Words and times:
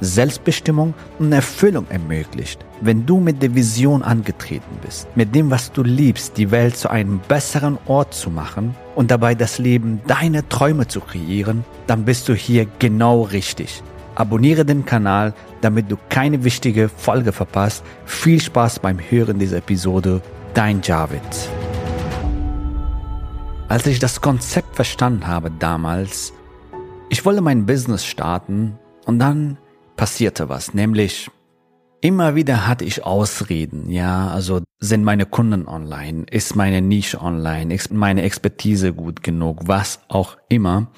Selbstbestimmung 0.00 0.94
und 1.18 1.32
Erfüllung 1.32 1.86
ermöglicht. 1.88 2.64
Wenn 2.80 3.06
du 3.06 3.20
mit 3.20 3.42
der 3.42 3.54
Vision 3.54 4.02
angetreten 4.02 4.78
bist, 4.82 5.08
mit 5.16 5.34
dem, 5.34 5.50
was 5.50 5.72
du 5.72 5.82
liebst, 5.82 6.36
die 6.36 6.50
Welt 6.50 6.76
zu 6.76 6.90
einem 6.90 7.20
besseren 7.28 7.78
Ort 7.86 8.14
zu 8.14 8.30
machen 8.30 8.74
und 8.94 9.10
dabei 9.10 9.34
das 9.34 9.58
Leben 9.58 10.00
deiner 10.06 10.48
Träume 10.48 10.86
zu 10.88 11.00
kreieren, 11.00 11.64
dann 11.86 12.04
bist 12.04 12.28
du 12.28 12.34
hier 12.34 12.66
genau 12.78 13.22
richtig. 13.22 13.82
Abonniere 14.16 14.64
den 14.64 14.84
Kanal, 14.84 15.34
damit 15.60 15.90
du 15.90 15.96
keine 16.08 16.44
wichtige 16.44 16.88
Folge 16.88 17.32
verpasst. 17.32 17.84
Viel 18.04 18.40
Spaß 18.40 18.78
beim 18.78 18.98
Hören 18.98 19.38
dieser 19.38 19.56
Episode. 19.58 20.20
Dein 20.54 20.82
Javid. 20.82 21.20
Als 23.68 23.86
ich 23.86 23.98
das 23.98 24.20
Konzept 24.20 24.76
verstanden 24.76 25.26
habe 25.26 25.50
damals, 25.50 26.32
ich 27.08 27.24
wollte 27.24 27.40
mein 27.40 27.66
Business 27.66 28.04
starten 28.04 28.78
und 29.04 29.18
dann 29.18 29.58
passierte 29.96 30.48
was, 30.48 30.74
nämlich 30.74 31.30
immer 32.00 32.34
wieder 32.34 32.66
hatte 32.66 32.84
ich 32.84 33.04
Ausreden, 33.04 33.88
ja, 33.88 34.28
also 34.28 34.60
sind 34.78 35.04
meine 35.04 35.24
Kunden 35.24 35.66
online, 35.66 36.26
ist 36.30 36.54
meine 36.54 36.82
Nische 36.82 37.20
online, 37.20 37.74
ist 37.74 37.92
meine 37.92 38.22
Expertise 38.22 38.92
gut 38.92 39.22
genug, 39.22 39.62
was 39.66 40.00
auch 40.08 40.36
immer, 40.50 40.88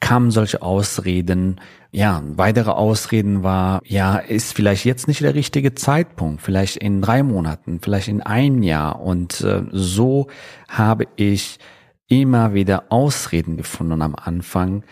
kamen 0.00 0.30
solche 0.30 0.60
Ausreden, 0.60 1.60
ja, 1.94 2.22
weitere 2.26 2.72
Ausreden 2.72 3.44
war, 3.44 3.80
ja, 3.84 4.16
ist 4.16 4.52
vielleicht 4.52 4.84
jetzt 4.84 5.06
nicht 5.06 5.20
der 5.20 5.36
richtige 5.36 5.76
Zeitpunkt, 5.76 6.42
vielleicht 6.42 6.76
in 6.76 7.00
drei 7.00 7.22
Monaten, 7.22 7.78
vielleicht 7.80 8.08
in 8.08 8.20
einem 8.20 8.64
Jahr. 8.64 9.00
Und 9.00 9.40
äh, 9.42 9.62
so 9.70 10.26
habe 10.68 11.06
ich 11.14 11.60
immer 12.08 12.52
wieder 12.52 12.86
Ausreden 12.88 13.56
gefunden 13.56 14.02
am 14.02 14.16
Anfang, 14.16 14.82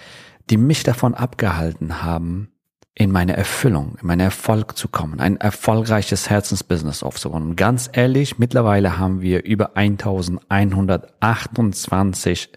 die 0.48 0.56
mich 0.56 0.84
davon 0.84 1.14
abgehalten 1.14 2.05
haben, 2.05 2.52
in 2.94 3.10
meine 3.10 3.34
Erfüllung, 3.36 3.96
in 4.00 4.06
meinen 4.06 4.20
Erfolg 4.20 4.76
zu 4.76 4.86
kommen, 4.88 5.18
ein 5.20 5.38
erfolgreiches 5.38 6.28
Herzensbusiness 6.28 7.02
aufzubauen. 7.02 7.42
Und 7.42 7.56
ganz 7.56 7.88
ehrlich, 7.92 8.38
mittlerweile 8.38 8.98
haben 8.98 9.22
wir 9.22 9.44
über 9.44 9.76
1128 9.76 12.50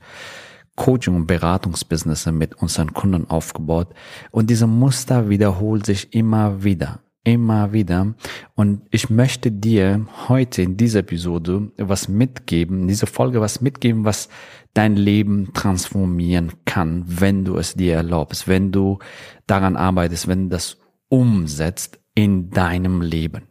Coaching- 0.76 1.16
und 1.16 1.28
Beratungsbusiness 1.28 2.26
mit 2.28 2.56
unseren 2.56 2.94
Kunden 2.94 3.30
aufgebaut. 3.30 3.88
Und 4.32 4.50
diese 4.50 4.68
Muster 4.68 5.30
wiederholt 5.30 5.86
sich 5.86 6.14
immer 6.14 6.66
wieder 6.66 7.00
immer 7.26 7.74
wieder. 7.74 8.16
Und 8.54 8.84
ich 8.92 9.10
möchte 9.10 9.52
dir 9.52 10.06
heute 10.30 10.62
in 10.62 10.78
dieser 10.78 11.00
Episode 11.00 11.72
was 11.78 12.08
mitgeben, 12.08 12.82
in 12.82 12.88
dieser 12.88 13.08
Folge 13.08 13.42
was 13.42 13.60
mitgeben, 13.60 14.06
was 14.06 14.30
dein 14.74 14.96
Leben 14.96 15.52
transformieren 15.54 16.54
kann, 16.64 17.04
wenn 17.08 17.44
du 17.44 17.58
es 17.58 17.74
dir 17.74 17.96
erlaubst, 17.96 18.48
wenn 18.48 18.72
du 18.72 19.00
daran 19.48 19.76
arbeitest, 19.76 20.28
wenn 20.28 20.44
du 20.44 20.56
das 20.56 20.78
umsetzt 21.10 22.00
in 22.14 22.52
deinem 22.52 23.02
Leben. 23.02 23.48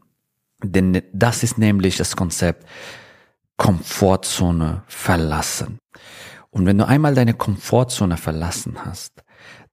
Denn 0.63 1.03
das 1.13 1.43
ist 1.43 1.59
nämlich 1.59 1.97
das 1.97 2.17
Konzept 2.17 2.67
Komfortzone 3.57 4.83
verlassen. 4.87 5.79
Und 6.51 6.67
wenn 6.67 6.79
du 6.79 6.87
einmal 6.87 7.15
deine 7.15 7.35
Komfortzone 7.35 8.17
verlassen 8.17 8.77
hast, 8.85 9.24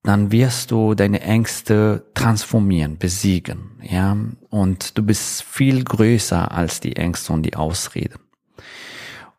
dann 0.04 0.32
wirst 0.32 0.72
du 0.72 0.96
deine 0.96 1.22
Ängste 1.22 2.06
transformieren, 2.14 2.98
besiegen, 2.98 3.80
ja, 3.82 4.18
und 4.50 4.98
du 4.98 5.04
bist 5.04 5.44
viel 5.44 5.84
größer 5.84 6.52
als 6.52 6.80
die 6.80 6.96
Ängste 6.96 7.34
und 7.34 7.44
die 7.44 7.56
Ausreden. 7.56 8.20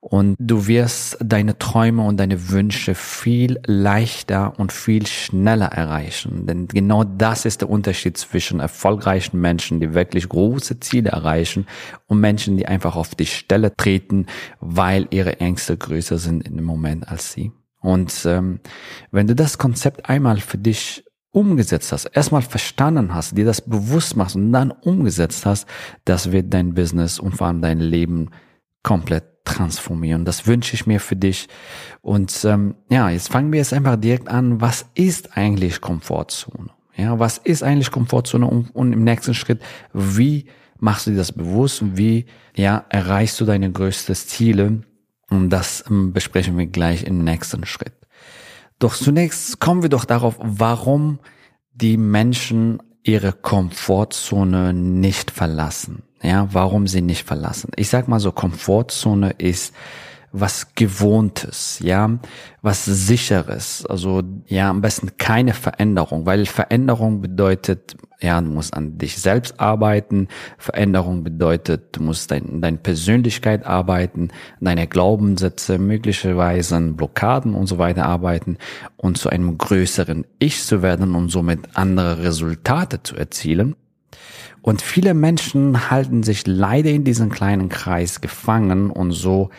Und 0.05 0.35
du 0.41 0.67
wirst 0.67 1.17
deine 1.21 1.59
Träume 1.59 2.03
und 2.03 2.17
deine 2.17 2.51
Wünsche 2.51 2.97
viel 2.97 3.61
leichter 3.67 4.59
und 4.59 4.73
viel 4.73 5.07
schneller 5.07 5.67
erreichen. 5.67 6.45
Denn 6.45 6.67
genau 6.67 7.05
das 7.05 7.45
ist 7.45 7.61
der 7.61 7.71
Unterschied 7.71 8.17
zwischen 8.17 8.59
erfolgreichen 8.59 9.41
Menschen, 9.41 9.79
die 9.79 9.95
wirklich 9.95 10.29
große 10.29 10.81
Ziele 10.81 11.11
erreichen 11.11 11.67
und 12.09 12.19
Menschen, 12.19 12.57
die 12.57 12.67
einfach 12.67 12.97
auf 12.97 13.15
die 13.15 13.27
Stelle 13.27 13.77
treten, 13.77 14.27
weil 14.59 15.07
ihre 15.11 15.39
Ängste 15.39 15.77
größer 15.77 16.19
sind 16.19 16.49
in 16.49 16.57
dem 16.57 16.65
Moment 16.65 17.07
als 17.07 17.33
sie. 17.33 17.53
Und 17.83 18.25
ähm, 18.27 18.61
wenn 19.11 19.27
du 19.27 19.35
das 19.35 19.59
Konzept 19.59 20.09
einmal 20.09 20.39
für 20.39 20.59
dich 20.59 21.05
umgesetzt 21.33 21.93
hast, 21.93 22.05
erstmal 22.07 22.43
verstanden 22.43 23.15
hast, 23.15 23.37
dir 23.37 23.45
das 23.45 23.61
bewusst 23.61 24.17
machst 24.17 24.37
und 24.37 24.53
dann 24.53 24.71
umgesetzt 24.71 25.47
hast, 25.47 25.67
das 26.05 26.31
wird 26.31 26.53
dein 26.55 26.75
Business 26.75 27.19
und 27.19 27.37
vor 27.37 27.49
allem 27.49 27.63
dein 27.63 27.81
Leben 27.81 28.31
komplett 28.83 29.25
transformieren. 29.45 30.25
Das 30.25 30.47
wünsche 30.47 30.75
ich 30.75 30.87
mir 30.87 31.01
für 31.01 31.17
dich. 31.17 31.49
Und 32.01 32.45
ähm, 32.45 32.77
ja, 32.89 33.11
jetzt 33.11 33.33
fangen 33.33 33.53
wir 33.53 33.59
jetzt 33.59 33.73
einfach 33.73 33.97
direkt 33.97 34.29
an. 34.29 34.61
Was 34.61 34.87
ist 34.95 35.37
eigentlich 35.37 35.81
Komfortzone? 35.81 36.71
Ja, 36.97 37.19
was 37.19 37.39
ist 37.39 37.63
eigentlich 37.63 37.91
Komfortzone? 37.91 38.47
Und, 38.47 38.71
und 38.75 38.93
im 38.93 39.03
nächsten 39.03 39.35
Schritt, 39.35 39.61
wie 39.93 40.47
machst 40.79 41.07
du 41.07 41.13
dir 41.13 41.17
das 41.17 41.33
bewusst 41.33 41.83
wie 41.97 42.27
ja 42.55 42.85
erreichst 42.89 43.41
du 43.41 43.45
deine 43.45 43.73
größten 43.73 44.15
Ziele? 44.15 44.83
Und 45.33 45.49
das 45.49 45.83
ähm, 45.89 46.13
besprechen 46.13 46.59
wir 46.59 46.67
gleich 46.67 47.05
im 47.05 47.25
nächsten 47.25 47.65
Schritt. 47.65 47.95
Doch 48.79 48.95
zunächst 48.95 49.61
kommen 49.61 49.83
wir 49.83 49.89
doch 49.89 50.05
darauf, 50.05 50.37
warum 50.39 51.21
die 51.73 51.97
Menschen 51.97 52.83
ihre 53.03 53.33
Komfortzone 53.33 54.75
nicht 54.75 55.31
verlassen. 55.31 56.03
Ja, 56.23 56.49
warum 56.53 56.87
sie 56.87 57.01
nicht 57.01 57.27
verlassen. 57.27 57.71
Ich 57.77 57.89
sag 57.89 58.09
mal 58.09 58.21
so, 58.21 58.31
Komfortzone 58.31 59.31
ist 59.39 59.75
was 60.33 60.75
Gewohntes, 60.75 61.79
ja, 61.83 62.19
was 62.63 62.87
Sicheres. 62.87 63.85
Also 63.87 64.23
ja, 64.47 64.71
am 64.71 64.81
besten 64.81 65.11
keine 65.19 65.53
Veränderung, 65.53 66.25
weil 66.25 66.47
Veränderung 66.47 67.21
bedeutet, 67.21 67.97
ja, 68.21 68.41
du 68.41 68.49
musst 68.49 68.75
an 68.75 68.97
dich 68.99 69.19
selbst 69.19 69.61
arbeiten. 69.61 70.29
Veränderung 70.57 71.23
bedeutet, 71.23 71.97
du 71.97 72.03
musst 72.03 72.31
dein, 72.31 72.63
deine 72.63 72.79
Persönlichkeit 72.79 73.67
arbeiten, 73.67 74.29
deine 74.61 74.87
Glaubenssätze, 74.87 75.79
möglicherweise 75.79 76.77
an 76.77 76.97
Blockaden 76.97 77.55
und 77.55 77.67
so 77.67 77.79
weiter 77.79 78.07
arbeiten 78.07 78.57
und 78.97 79.19
zu 79.19 79.29
einem 79.29 79.59
größeren 79.59 80.25
Ich 80.39 80.63
zu 80.65 80.83
werden 80.83 81.15
und 81.15 81.29
somit 81.29 81.61
andere 81.75 82.23
Resultate 82.25 83.03
zu 83.03 83.17
erzielen. 83.17 83.77
Und 84.63 84.81
viele 84.81 85.13
Menschen 85.13 85.91
halten 85.91 86.23
sich 86.23 86.47
leider 86.47 86.91
in 86.91 87.03
diesem 87.03 87.31
kleinen 87.31 87.69
Kreis 87.69 88.21
gefangen 88.21 88.91
und 88.91 89.11
so 89.11 89.51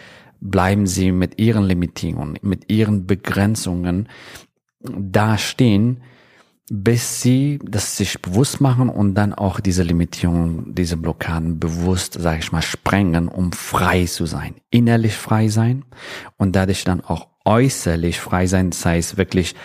bleiben 0.44 0.88
sie 0.88 1.12
mit 1.12 1.40
ihren 1.40 1.64
Limitierungen, 1.64 2.38
mit 2.42 2.70
ihren 2.72 3.08
Begrenzungen 3.08 4.10
dastehen, 4.82 6.02
bis 6.70 7.22
sie 7.22 7.60
das 7.64 7.98
sich 7.98 8.22
bewusst 8.22 8.62
machen 8.62 8.90
und 8.90 9.16
dann 9.16 9.34
auch 9.34 9.60
diese 9.60 9.84
Limitierungen, 9.84 10.74
diese 10.76 10.98
Blockaden 10.98 11.60
bewusst, 11.60 12.14
sage 12.14 12.40
ich 12.40 12.52
mal, 12.52 12.62
sprengen, 12.62 13.28
um 13.28 13.52
frei 13.52 14.06
zu 14.06 14.26
sein, 14.26 14.56
innerlich 14.70 15.16
frei 15.16 15.50
sein 15.50 15.86
und 16.38 16.56
dadurch 16.56 16.84
dann 16.84 17.02
auch 17.02 17.28
äußerlich 17.46 18.20
frei 18.20 18.48
sein, 18.48 18.70
das 18.70 18.86
heißt 18.86 19.18
wirklich 19.18 19.56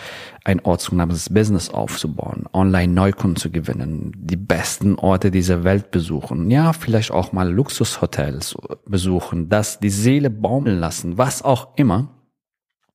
ein 0.49 0.61
ortsunabhängiges 0.61 1.31
Business 1.31 1.69
aufzubauen, 1.69 2.45
online 2.53 2.91
Neukunden 2.91 3.35
zu 3.35 3.51
gewinnen, 3.51 4.11
die 4.15 4.35
besten 4.35 4.95
Orte 4.95 5.29
dieser 5.29 5.63
Welt 5.63 5.91
besuchen, 5.91 6.49
ja, 6.49 6.73
vielleicht 6.73 7.11
auch 7.11 7.31
mal 7.31 7.51
Luxushotels 7.51 8.55
besuchen, 8.85 9.49
das 9.49 9.79
die 9.79 9.91
Seele 9.91 10.31
baumeln 10.31 10.79
lassen, 10.79 11.17
was 11.17 11.43
auch 11.43 11.77
immer 11.77 12.09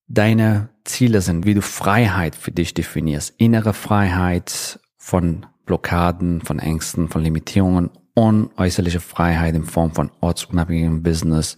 deine 0.07 0.69
Ziele 0.83 1.21
sind, 1.21 1.45
wie 1.45 1.53
du 1.53 1.61
Freiheit 1.61 2.35
für 2.35 2.51
dich 2.51 2.73
definierst, 2.73 3.33
innere 3.37 3.73
Freiheit 3.73 4.79
von 4.97 5.45
Blockaden, 5.65 6.41
von 6.41 6.59
Ängsten, 6.59 7.07
von 7.07 7.23
Limitierungen 7.23 7.89
und 8.13 8.51
äußerliche 8.57 8.99
Freiheit 8.99 9.55
in 9.55 9.63
Form 9.63 9.93
von 9.93 10.11
ortsunabhängigem 10.19 11.03
Business, 11.03 11.57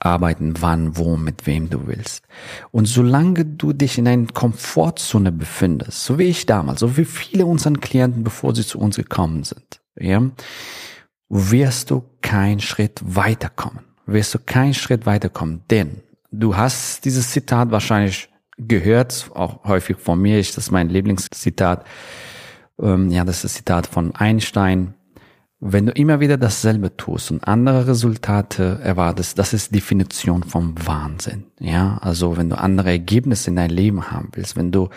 arbeiten, 0.00 0.54
wann, 0.60 0.96
wo, 0.96 1.16
mit 1.16 1.46
wem 1.46 1.70
du 1.70 1.86
willst. 1.86 2.24
Und 2.72 2.86
solange 2.86 3.44
du 3.44 3.72
dich 3.72 3.98
in 3.98 4.08
einer 4.08 4.26
Komfortzone 4.26 5.30
befindest, 5.30 6.04
so 6.04 6.18
wie 6.18 6.24
ich 6.24 6.46
damals, 6.46 6.80
so 6.80 6.96
wie 6.96 7.04
viele 7.04 7.46
unseren 7.46 7.80
Klienten, 7.80 8.24
bevor 8.24 8.54
sie 8.54 8.66
zu 8.66 8.78
uns 8.80 8.96
gekommen 8.96 9.44
sind, 9.44 9.80
ja, 9.98 10.22
wirst 11.28 11.90
du 11.90 12.04
keinen 12.22 12.60
Schritt 12.60 13.00
weiterkommen. 13.04 13.84
Wirst 14.06 14.34
du 14.34 14.38
keinen 14.38 14.74
Schritt 14.74 15.06
weiterkommen, 15.06 15.62
denn 15.70 16.00
du 16.32 16.56
hast 16.56 17.04
dieses 17.04 17.30
Zitat 17.30 17.70
wahrscheinlich 17.70 18.28
gehört, 18.58 19.30
auch 19.34 19.64
häufig 19.64 19.98
von 19.98 20.20
mir, 20.20 20.40
ist 20.40 20.56
das 20.56 20.70
mein 20.70 20.88
Lieblingszitat. 20.88 21.86
Ähm, 22.80 23.10
ja, 23.10 23.24
das 23.24 23.36
ist 23.36 23.44
das 23.44 23.54
Zitat 23.54 23.86
von 23.86 24.14
Einstein. 24.14 24.94
Wenn 25.60 25.86
du 25.86 25.92
immer 25.92 26.20
wieder 26.20 26.38
dasselbe 26.38 26.96
tust 26.96 27.30
und 27.30 27.46
andere 27.46 27.86
Resultate 27.86 28.80
erwartest, 28.82 29.38
das 29.38 29.52
ist 29.52 29.74
Definition 29.74 30.42
vom 30.42 30.74
Wahnsinn. 30.86 31.44
Ja, 31.58 31.98
also 32.00 32.38
wenn 32.38 32.48
du 32.48 32.58
andere 32.58 32.90
Ergebnisse 32.90 33.50
in 33.50 33.56
dein 33.56 33.70
Leben 33.70 34.10
haben 34.10 34.30
willst, 34.32 34.56
wenn 34.56 34.72
du 34.72 34.88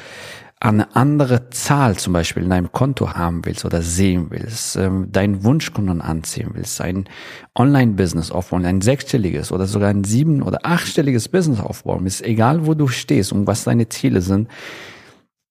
eine 0.62 0.96
andere 0.96 1.50
Zahl 1.50 1.98
zum 1.98 2.14
Beispiel 2.14 2.44
in 2.44 2.50
deinem 2.50 2.72
Konto 2.72 3.16
haben 3.16 3.44
willst 3.44 3.66
oder 3.66 3.82
sehen 3.82 4.28
willst, 4.30 4.78
ähm, 4.78 5.12
deinen 5.12 5.44
Wunschkunden 5.44 6.00
anziehen 6.00 6.52
willst, 6.54 6.80
ein 6.80 7.10
Online-Business 7.54 8.32
aufbauen, 8.32 8.66
ein 8.66 8.80
sechsstelliges 8.80 9.52
oder 9.52 9.66
sogar 9.66 9.90
ein 9.90 10.06
sieben- 10.06 10.42
oder 10.42 10.60
achtstelliges 10.64 11.28
Business 11.28 11.60
aufbauen, 11.60 12.06
ist 12.06 12.24
egal, 12.24 12.66
wo 12.66 12.76
du 12.76 12.88
stehst 12.88 13.34
und 13.34 13.46
was 13.46 13.66
deine 13.66 13.90
Ziele 13.90 14.22
sind, 14.22 14.48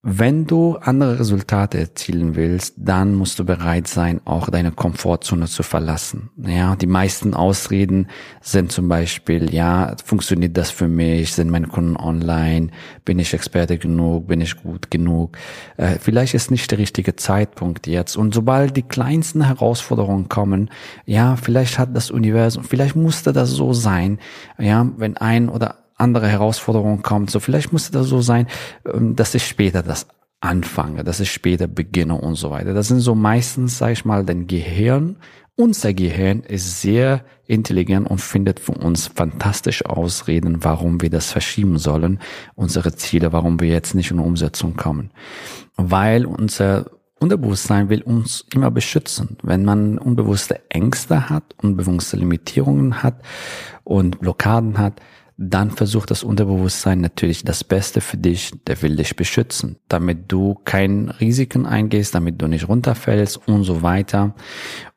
wenn 0.05 0.49
du 0.49 0.79
andere 0.79 1.21
Resultate 1.21 1.79
erzielen 1.79 2.35
willst, 2.35 2.75
dann 2.77 3.15
musst 3.15 3.39
du 3.39 3.45
bereit 3.45 3.87
sein, 3.87 4.21
auch 4.25 4.51
deine 4.51 4.73
Komfortzone 4.73 5.47
zu 5.47 5.63
verlassen. 5.63 6.31
Ja, 6.45 6.75
die 6.75 6.89
meisten 6.89 7.35
Ausreden 7.35 8.09
sind 8.41 8.73
zum 8.73 8.89
Beispiel, 8.89 9.55
ja, 9.55 9.95
funktioniert 10.05 10.57
das 10.57 10.73
für 10.73 10.89
mich? 10.89 11.35
Sind 11.35 11.53
meine 11.53 11.69
Kunden 11.69 11.97
online? 11.97 12.71
Bin 13.05 13.21
ich 13.21 13.33
Experte 13.33 13.79
genug? 13.79 14.27
Bin 14.27 14.41
ich 14.41 14.57
gut 14.61 14.91
genug? 14.91 15.39
Äh, 15.77 16.01
vielleicht 16.01 16.35
ist 16.35 16.51
nicht 16.51 16.69
der 16.73 16.79
richtige 16.79 17.15
Zeitpunkt 17.15 17.87
jetzt. 17.87 18.17
Und 18.17 18.35
sobald 18.35 18.77
die 18.77 18.83
kleinsten 18.83 19.47
Herausforderungen 19.47 20.29
kommen, 20.29 20.71
ja, 21.07 21.37
vielleicht 21.37 21.79
hat 21.79 21.95
das 21.95 22.11
Universum, 22.11 22.65
vielleicht 22.65 22.97
musste 22.97 23.33
das 23.33 23.51
so 23.51 23.73
sein, 23.73 24.19
ja, 24.59 24.85
wenn 24.97 25.17
ein 25.17 25.49
oder 25.49 25.82
andere 26.03 26.29
Herausforderung 26.29 27.03
kommt. 27.03 27.31
So 27.31 27.41
vielleicht 27.41 27.73
muss 27.73 27.91
das 27.91 28.07
so 28.07 28.21
sein, 28.21 28.47
ähm, 28.93 29.17
dass 29.17 29.35
ich 29.35 29.47
später 29.47 29.83
das 29.83 30.07
anfange, 30.41 31.05
dass 31.05 31.21
ich 31.21 31.31
später 31.31 31.69
beginne 31.69 32.15
und 32.15 32.35
so 32.35 32.51
weiter. 32.51 32.75
Das 32.75 32.89
sind 32.89 33.01
so 33.01 33.15
meistens, 33.15 33.79
sag 33.79 33.93
ich 33.93 34.05
mal, 34.05 34.25
dein 34.25 34.47
Gehirn. 34.47 35.17
Unser 35.55 35.95
Gehirn 35.95 36.41
ist 36.41 36.81
sehr 36.81 37.25
intelligent 37.47 38.11
und 38.11 38.21
findet 38.21 38.59
für 38.59 38.73
uns 38.73 39.07
fantastische 39.07 39.89
Ausreden, 39.89 40.65
warum 40.65 41.01
wir 41.01 41.11
das 41.11 41.31
verschieben 41.31 41.79
sollen, 41.79 42.19
unsere 42.55 42.95
Ziele, 42.95 43.33
warum 43.33 43.61
wir 43.61 43.69
jetzt 43.69 43.95
nicht 43.95 44.11
in 44.11 44.19
Umsetzung 44.19 44.77
kommen. 44.77 45.11
Weil 45.77 46.27
unser 46.27 46.87
Unterbewusstsein 47.23 47.89
will 47.89 48.03
uns 48.03 48.45
immer 48.53 48.73
beschützen. 48.73 49.37
Wenn 49.45 49.65
man 49.65 49.99
unbewusste 49.99 50.61
Ängste 50.71 51.31
hat, 51.31 51.45
unbewusste 51.63 52.17
Limitierungen 52.17 53.05
hat 53.05 53.23
und 53.85 54.19
Blockaden 54.19 54.79
hat, 54.79 55.01
dann 55.37 55.71
versucht 55.71 56.11
das 56.11 56.23
Unterbewusstsein 56.23 57.01
natürlich 57.01 57.45
das 57.45 57.65
Beste 57.65 58.01
für 58.01 58.17
dich, 58.17 58.53
der 58.67 58.81
will 58.83 58.97
dich 58.97 59.17
beschützen, 59.17 59.77
damit 59.89 60.31
du 60.31 60.55
kein 60.65 61.09
Risiken 61.09 61.67
eingehst, 61.67 62.15
damit 62.15 62.41
du 62.41 62.49
nicht 62.49 62.69
runterfällst 62.69 63.49
und 63.49 63.65
so 63.65 63.83
weiter. 63.83 64.35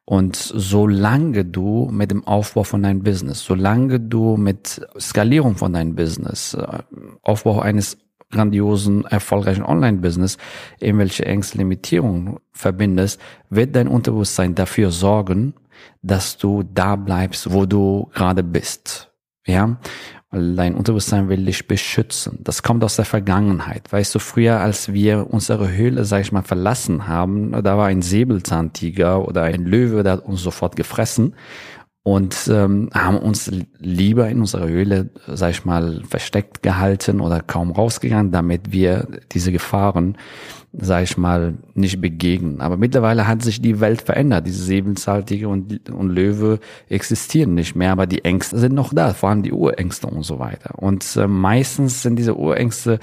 Und 0.06 0.36
solange 0.36 1.46
du 1.46 1.90
mit 1.92 2.12
dem 2.12 2.26
Aufbau 2.26 2.64
von 2.64 2.84
deinem 2.84 3.02
Business, 3.02 3.44
solange 3.44 4.00
du 4.00 4.38
mit 4.38 4.86
Skalierung 5.00 5.56
von 5.56 5.74
deinem 5.74 5.96
Business, 5.96 6.54
äh, 6.54 6.84
Aufbau 7.24 7.60
eines 7.60 7.98
grandiosen, 8.32 9.06
erfolgreichen 9.06 9.64
Online-Business 9.64 10.38
irgendwelche 10.80 11.26
Ängste, 11.26 11.58
Limitierungen 11.58 12.38
verbindest, 12.52 13.20
wird 13.50 13.76
dein 13.76 13.88
Unterbewusstsein 13.88 14.56
dafür 14.56 14.92
sorgen, 14.92 15.54
dass 16.02 16.38
du 16.38 16.64
da 16.64 16.96
bleibst, 16.96 17.52
wo 17.52 17.66
du 17.66 18.10
gerade 18.14 18.44
bist. 18.44 19.12
Ja, 19.48 19.78
dein 20.36 20.76
Unterbewusstsein 20.76 21.30
will 21.30 21.46
dich 21.46 21.68
beschützen. 21.68 22.40
Das 22.42 22.64
kommt 22.64 22.84
aus 22.84 22.96
der 22.96 23.06
Vergangenheit. 23.06 23.92
Weißt 23.92 24.14
du, 24.14 24.20
früher, 24.20 24.60
als 24.60 24.92
wir 24.94 25.28
unsere 25.30 25.72
Höhle, 25.72 26.06
sag 26.06 26.22
ich 26.22 26.32
mal, 26.32 26.44
verlassen 26.44 27.08
haben, 27.08 27.52
da 27.64 27.78
war 27.78 27.88
ein 27.88 28.02
Säbelzahntiger 28.02 29.28
oder 29.28 29.44
ein 29.44 29.66
Löwe, 29.66 30.04
der 30.04 30.14
hat 30.14 30.26
uns 30.26 30.42
sofort 30.42 30.76
gefressen 30.76 31.36
und 32.04 32.48
ähm, 32.52 32.90
haben 32.94 33.18
uns 33.18 33.52
lieber 33.80 34.30
in 34.30 34.40
unserer 34.40 34.68
Höhle, 34.68 35.10
sag 35.26 35.52
ich 35.52 35.66
mal, 35.66 36.04
versteckt 36.08 36.62
gehalten 36.62 37.20
oder 37.20 37.42
kaum 37.42 37.72
rausgegangen, 37.72 38.32
damit 38.32 38.72
wir 38.72 39.08
diese 39.32 39.52
Gefahren 39.52 40.16
sage 40.78 41.04
ich 41.04 41.18
mal, 41.18 41.56
nicht 41.74 42.02
begegnen. 42.02 42.62
Aber 42.62 42.78
mittlerweile 42.78 43.28
hat 43.28 43.42
sich 43.42 43.62
die 43.62 43.80
Welt 43.80 44.02
verändert. 44.02 44.48
Diese 44.48 44.64
Säbelzahntiger 44.64 45.50
und, 45.50 45.90
und 45.90 46.10
Löwe 46.10 46.60
existieren 46.90 47.54
nicht 47.54 47.76
mehr, 47.76 47.92
aber 47.92 48.08
die 48.08 48.26
Ängste 48.26 48.58
sind 48.58 48.74
noch 48.74 48.94
da, 48.94 49.14
vor 49.14 49.30
allem 49.30 49.44
die 49.44 49.54
Urängste 49.54 50.08
und 50.08 50.24
so 50.24 50.40
weiter. 50.40 50.78
Und 50.78 51.16
äh, 51.16 51.28
meistens 51.28 52.02
sind 52.02 52.18
diese 52.18 52.38
Urängste 52.38 53.00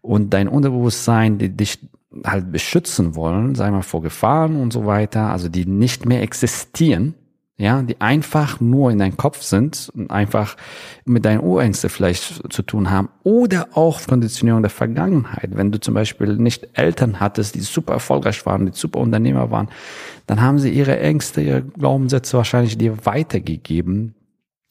und 0.00 0.32
dein 0.32 0.48
Unterbewusstsein, 0.48 1.38
die 1.38 1.50
dich 1.50 1.78
halt 2.24 2.50
beschützen 2.50 3.14
wollen, 3.14 3.54
sagen 3.54 3.76
wir 3.76 3.82
vor 3.82 4.02
Gefahren 4.02 4.56
und 4.56 4.72
so 4.72 4.86
weiter, 4.86 5.30
also 5.30 5.48
die 5.48 5.66
nicht 5.66 6.06
mehr 6.06 6.22
existieren, 6.22 7.14
ja, 7.60 7.82
die 7.82 8.00
einfach 8.00 8.58
nur 8.58 8.90
in 8.90 8.98
deinem 8.98 9.18
Kopf 9.18 9.42
sind 9.42 9.90
und 9.94 10.10
einfach 10.10 10.56
mit 11.04 11.26
deinen 11.26 11.40
Urängste 11.40 11.90
vielleicht 11.90 12.42
zu 12.50 12.62
tun 12.62 12.90
haben 12.90 13.10
oder 13.22 13.68
auch 13.74 14.00
Konditionierung 14.06 14.62
der 14.62 14.70
Vergangenheit. 14.70 15.50
Wenn 15.52 15.70
du 15.70 15.78
zum 15.78 15.92
Beispiel 15.92 16.36
nicht 16.36 16.68
Eltern 16.72 17.20
hattest, 17.20 17.54
die 17.54 17.60
super 17.60 17.92
erfolgreich 17.92 18.46
waren, 18.46 18.64
die 18.64 18.72
super 18.72 19.00
Unternehmer 19.00 19.50
waren, 19.50 19.68
dann 20.26 20.40
haben 20.40 20.58
sie 20.58 20.70
ihre 20.70 20.98
Ängste, 21.00 21.42
ihre 21.42 21.62
Glaubenssätze 21.62 22.38
wahrscheinlich 22.38 22.78
dir 22.78 23.04
weitergegeben, 23.04 24.14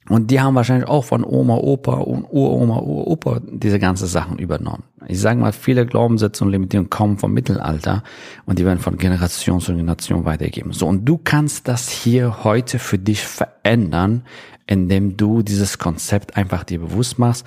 und 0.07 0.31
die 0.31 0.41
haben 0.41 0.55
wahrscheinlich 0.55 0.87
auch 0.87 1.03
von 1.03 1.23
Oma, 1.23 1.55
Opa 1.55 1.93
und 1.93 2.23
Uroma, 2.23 2.79
Uropa 2.79 3.41
diese 3.43 3.79
ganzen 3.79 4.07
Sachen 4.07 4.39
übernommen. 4.39 4.83
Ich 5.07 5.19
sage 5.19 5.39
mal, 5.39 5.51
viele 5.51 5.85
Glaubenssätze 5.85 6.43
und 6.43 6.51
Limitierungen 6.51 6.89
kommen 6.89 7.17
vom 7.17 7.33
Mittelalter 7.33 8.03
und 8.45 8.57
die 8.57 8.65
werden 8.65 8.79
von 8.79 8.97
Generation 8.97 9.59
zu 9.59 9.75
Generation 9.75 10.25
weitergegeben. 10.25 10.71
So, 10.71 10.87
und 10.87 11.05
du 11.05 11.17
kannst 11.17 11.67
das 11.67 11.89
hier 11.89 12.43
heute 12.43 12.79
für 12.79 12.97
dich 12.97 13.21
verändern, 13.21 14.23
indem 14.65 15.15
du 15.15 15.41
dieses 15.43 15.77
Konzept 15.77 16.37
einfach 16.37 16.63
dir 16.63 16.79
bewusst 16.79 17.19
machst 17.19 17.45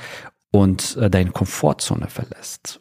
und 0.53 0.97
äh, 0.99 1.11
deine 1.11 1.31
Komfortzone 1.31 2.09
verlässt. 2.09 2.81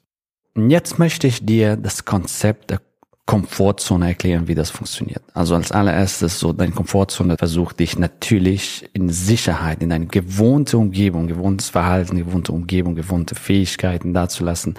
Und 0.54 0.70
jetzt 0.70 1.00
möchte 1.00 1.28
ich 1.28 1.46
dir 1.46 1.78
das 1.78 2.06
Konzept 2.06 2.70
der 2.70 2.82
Komfortzone 3.31 4.10
erklären, 4.10 4.50
wie 4.50 4.56
das 4.56 4.72
funktioniert. 4.72 5.24
Also 5.33 5.56
als 5.56 5.72
allererstes 5.72 6.38
so 6.38 6.51
deine 6.51 6.74
Komfortzone 6.74 7.38
versucht 7.38 7.80
dich 7.80 7.98
natürlich 7.98 8.89
in 8.92 9.07
Sicherheit, 9.07 9.81
in 9.81 9.89
deine 9.89 10.07
gewohnte 10.07 10.78
Umgebung, 10.78 11.28
gewohntes 11.28 11.69
Verhalten, 11.69 12.18
gewohnte 12.18 12.51
Umgebung, 12.51 12.94
gewohnte 12.94 13.36
Fähigkeiten 13.36 14.13
dazulassen. 14.13 14.75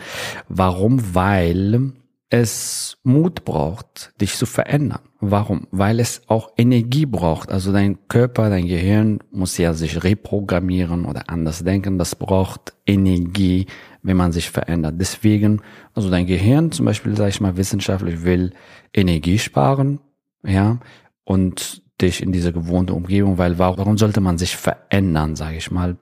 Warum? 0.51 1.15
Weil 1.15 1.95
es 2.29 2.99
Mut 3.05 3.47
braucht, 3.47 4.13
dich 4.21 4.37
zu 4.37 4.45
verändern. 4.45 5.01
Warum? 5.21 5.67
Weil 5.71 5.99
es 5.99 6.21
auch 6.27 6.51
Energie 6.59 7.07
braucht. 7.07 7.51
Also 7.51 7.73
dein 7.73 8.07
Körper, 8.09 8.51
dein 8.51 8.67
Gehirn 8.67 9.21
muss 9.31 9.57
ja 9.57 9.73
sich 9.73 10.05
reprogrammieren 10.05 11.07
oder 11.07 11.31
anders 11.31 11.65
denken. 11.65 11.97
Das 11.97 12.17
braucht 12.17 12.75
Energie, 12.85 13.67
wenn 14.03 14.17
man 14.17 14.33
sich 14.33 14.51
verändert. 14.51 14.97
Deswegen, 14.99 15.63
also 15.95 16.11
dein 16.11 16.27
Gehirn 16.27 16.73
zum 16.73 16.87
Beispiel, 16.87 17.17
sage 17.17 17.31
ich 17.31 17.41
mal, 17.41 17.57
wissenschaftlich 17.57 18.25
will 18.25 18.53
Energie 18.93 19.39
sparen, 19.39 20.01
ja, 20.45 20.79
und 21.25 21.83
dich 22.01 22.23
in 22.23 22.33
diese 22.33 22.53
gewohnte 22.53 22.95
Umgebung, 22.95 23.39
weil 23.39 23.59
warum 23.59 23.97
sollte 23.97 24.21
man 24.21 24.39
sich 24.39 24.57
verändern, 24.57 25.37
sage 25.37 25.57
ich 25.57 25.71
mal, 25.71 25.97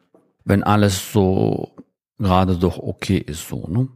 wenn 0.44 0.62
alles 0.62 1.12
so 1.12 1.76
gerade 2.18 2.56
doch 2.56 2.78
okay 2.78 3.18
ist, 3.18 3.48
so, 3.48 3.66
ne? 3.68 3.88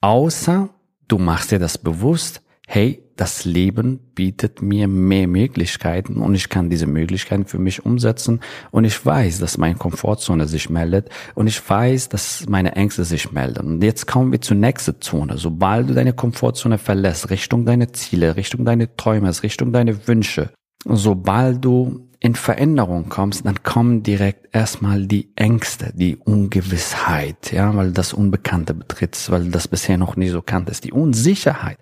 Außer 0.00 0.68
du 1.08 1.18
machst 1.18 1.50
dir 1.52 1.58
das 1.58 1.78
bewusst, 1.78 2.42
hey, 2.66 3.03
das 3.16 3.44
Leben 3.44 4.00
bietet 4.14 4.60
mir 4.60 4.88
mehr 4.88 5.28
Möglichkeiten 5.28 6.16
und 6.16 6.34
ich 6.34 6.48
kann 6.48 6.70
diese 6.70 6.86
Möglichkeiten 6.86 7.44
für 7.44 7.58
mich 7.58 7.84
umsetzen 7.84 8.40
und 8.70 8.84
ich 8.84 9.04
weiß, 9.04 9.38
dass 9.38 9.56
meine 9.58 9.76
Komfortzone 9.76 10.46
sich 10.48 10.68
meldet 10.68 11.10
und 11.34 11.46
ich 11.46 11.68
weiß, 11.68 12.08
dass 12.08 12.46
meine 12.48 12.74
Ängste 12.74 13.04
sich 13.04 13.30
melden. 13.32 13.66
Und 13.74 13.84
jetzt 13.84 14.06
kommen 14.06 14.32
wir 14.32 14.40
zur 14.40 14.56
nächsten 14.56 15.00
Zone. 15.00 15.38
Sobald 15.38 15.90
du 15.90 15.94
deine 15.94 16.12
Komfortzone 16.12 16.78
verlässt, 16.78 17.30
Richtung 17.30 17.64
deine 17.64 17.92
Ziele, 17.92 18.36
Richtung 18.36 18.64
deine 18.64 18.96
Träume, 18.96 19.30
Richtung 19.42 19.72
deine 19.72 20.08
Wünsche, 20.08 20.50
sobald 20.84 21.64
du 21.64 22.08
in 22.24 22.34
Veränderung 22.34 23.10
kommst, 23.10 23.44
dann 23.44 23.62
kommen 23.62 24.02
direkt 24.02 24.54
erstmal 24.54 25.06
die 25.06 25.28
Ängste, 25.36 25.92
die 25.94 26.16
Ungewissheit, 26.16 27.52
ja, 27.52 27.76
weil 27.76 27.92
das 27.92 28.14
Unbekannte 28.14 28.72
betritt, 28.72 29.30
weil 29.30 29.50
das 29.50 29.68
bisher 29.68 29.98
noch 29.98 30.16
nie 30.16 30.30
so 30.30 30.40
kanntest, 30.40 30.84
die 30.84 30.92
Unsicherheit. 30.92 31.76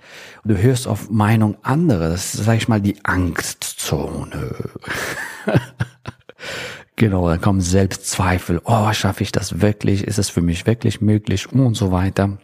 Du 0.44 0.56
hörst 0.56 0.88
auf 0.88 1.10
Meinung 1.10 1.58
anderer, 1.62 2.08
das 2.08 2.34
ist, 2.34 2.44
sag 2.44 2.56
ich 2.56 2.66
mal, 2.66 2.80
die 2.80 3.04
Angstzone. 3.04 4.56
genau, 6.96 7.28
dann 7.28 7.40
kommen 7.40 7.60
Selbstzweifel, 7.60 8.60
oh, 8.64 8.92
schaffe 8.92 9.22
ich 9.22 9.30
das 9.30 9.60
wirklich, 9.60 10.02
ist 10.02 10.18
es 10.18 10.28
für 10.28 10.42
mich 10.42 10.66
wirklich 10.66 11.00
möglich 11.00 11.52
und 11.52 11.76
so 11.76 11.92
weiter. 11.92 12.38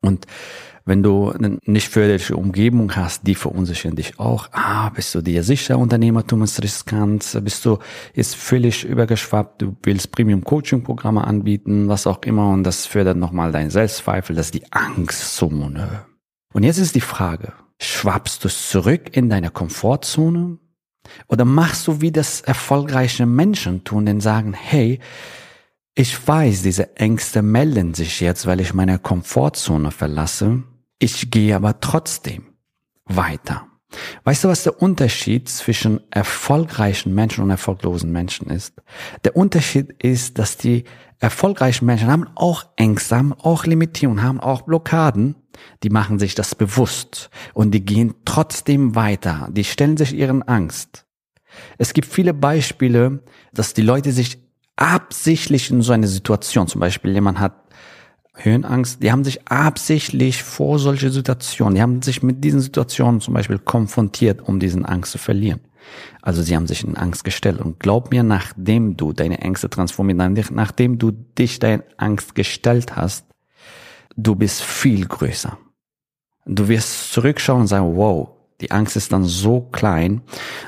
Und 0.00 0.26
wenn 0.86 1.02
du 1.02 1.32
nicht 1.64 1.88
förderliche 1.88 2.36
Umgebung 2.36 2.94
hast, 2.94 3.26
die 3.26 3.34
verunsichern 3.34 3.96
dich 3.96 4.18
auch. 4.18 4.48
Ah, 4.52 4.90
bist 4.90 5.14
du 5.14 5.22
dir 5.22 5.42
sicher, 5.42 5.78
Unternehmertum 5.78 6.42
ist 6.42 6.62
riskant? 6.62 7.38
Bist 7.42 7.64
du 7.64 7.78
jetzt 8.14 8.36
völlig 8.36 8.84
übergeschwappt? 8.84 9.62
Du 9.62 9.76
willst 9.82 10.12
Premium-Coaching-Programme 10.12 11.24
anbieten, 11.24 11.88
was 11.88 12.06
auch 12.06 12.22
immer. 12.24 12.50
Und 12.50 12.64
das 12.64 12.84
fördert 12.84 13.16
nochmal 13.16 13.50
deinen 13.50 13.70
Selbstzweifel. 13.70 14.36
Das 14.36 14.46
ist 14.46 14.54
die 14.54 14.70
Angstzone. 14.72 16.04
Und 16.52 16.64
jetzt 16.64 16.78
ist 16.78 16.94
die 16.94 17.00
Frage, 17.00 17.54
schwappst 17.80 18.44
du 18.44 18.48
zurück 18.48 19.16
in 19.16 19.30
deine 19.30 19.50
Komfortzone? 19.50 20.58
Oder 21.28 21.46
machst 21.46 21.86
du, 21.86 22.02
wie 22.02 22.12
das 22.12 22.42
erfolgreiche 22.42 23.24
Menschen 23.24 23.84
tun, 23.84 24.04
denn 24.04 24.20
sagen, 24.20 24.52
hey, 24.52 25.00
ich 25.94 26.26
weiß, 26.26 26.62
diese 26.62 26.96
Ängste 26.96 27.40
melden 27.40 27.94
sich 27.94 28.20
jetzt, 28.20 28.46
weil 28.46 28.60
ich 28.60 28.74
meine 28.74 28.98
Komfortzone 28.98 29.90
verlasse. 29.90 30.64
Ich 30.98 31.30
gehe 31.30 31.56
aber 31.56 31.80
trotzdem 31.80 32.54
weiter. 33.04 33.66
Weißt 34.24 34.44
du, 34.44 34.48
was 34.48 34.64
der 34.64 34.80
Unterschied 34.80 35.48
zwischen 35.48 36.00
erfolgreichen 36.10 37.14
Menschen 37.14 37.44
und 37.44 37.50
erfolglosen 37.50 38.10
Menschen 38.10 38.50
ist? 38.50 38.74
Der 39.24 39.36
Unterschied 39.36 39.90
ist, 40.02 40.38
dass 40.38 40.56
die 40.56 40.84
erfolgreichen 41.20 41.86
Menschen 41.86 42.10
haben 42.10 42.26
auch 42.34 42.66
Ängste, 42.76 43.16
haben 43.16 43.32
auch 43.32 43.64
Limitierungen, 43.66 44.22
haben 44.22 44.40
auch 44.40 44.62
Blockaden. 44.62 45.36
Die 45.82 45.90
machen 45.90 46.18
sich 46.18 46.34
das 46.34 46.54
bewusst 46.54 47.30
und 47.52 47.70
die 47.70 47.84
gehen 47.84 48.14
trotzdem 48.24 48.96
weiter. 48.96 49.48
Die 49.52 49.64
stellen 49.64 49.96
sich 49.96 50.12
ihren 50.12 50.42
Angst. 50.42 51.06
Es 51.78 51.92
gibt 51.92 52.08
viele 52.08 52.34
Beispiele, 52.34 53.22
dass 53.52 53.74
die 53.74 53.82
Leute 53.82 54.10
sich 54.10 54.38
absichtlich 54.76 55.70
in 55.70 55.82
so 55.82 55.92
eine 55.92 56.08
Situation, 56.08 56.66
zum 56.66 56.80
Beispiel 56.80 57.12
jemand 57.12 57.38
hat 57.38 57.54
Höhenangst, 58.34 59.02
die 59.02 59.12
haben 59.12 59.24
sich 59.24 59.46
absichtlich 59.48 60.42
vor 60.42 60.78
solche 60.78 61.10
Situationen, 61.10 61.76
die 61.76 61.82
haben 61.82 62.02
sich 62.02 62.22
mit 62.22 62.42
diesen 62.42 62.60
Situationen 62.60 63.20
zum 63.20 63.34
Beispiel 63.34 63.58
konfrontiert, 63.58 64.42
um 64.42 64.58
diesen 64.58 64.84
Angst 64.84 65.12
zu 65.12 65.18
verlieren. 65.18 65.60
Also 66.22 66.42
sie 66.42 66.56
haben 66.56 66.66
sich 66.66 66.82
in 66.82 66.96
Angst 66.96 67.24
gestellt. 67.24 67.60
Und 67.60 67.78
glaub 67.78 68.10
mir, 68.10 68.22
nachdem 68.22 68.96
du 68.96 69.12
deine 69.12 69.40
Ängste 69.40 69.70
transformierst, 69.70 70.50
nachdem 70.50 70.98
du 70.98 71.10
dich 71.10 71.58
deine 71.58 71.84
Angst 71.96 72.34
gestellt 72.34 72.96
hast, 72.96 73.26
du 74.16 74.34
bist 74.34 74.62
viel 74.62 75.06
größer. 75.06 75.58
Du 76.46 76.68
wirst 76.68 77.12
zurückschauen 77.12 77.62
und 77.62 77.66
sagen, 77.68 77.96
wow, 77.96 78.33
die 78.64 78.70
Angst 78.70 78.96
ist 78.96 79.12
dann 79.12 79.24
so 79.24 79.60
klein 79.60 80.22